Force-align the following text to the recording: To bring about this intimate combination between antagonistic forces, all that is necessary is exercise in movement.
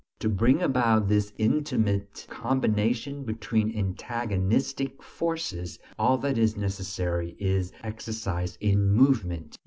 To 0.17 0.29
bring 0.29 0.63
about 0.63 1.07
this 1.09 1.31
intimate 1.37 2.25
combination 2.27 3.23
between 3.23 3.77
antagonistic 3.77 5.03
forces, 5.03 5.77
all 5.99 6.17
that 6.17 6.39
is 6.39 6.57
necessary 6.57 7.35
is 7.37 7.71
exercise 7.83 8.57
in 8.61 8.89
movement. 8.89 9.59